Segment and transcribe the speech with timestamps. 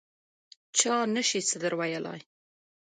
[0.77, 2.21] چا نه شي څه در ویلای.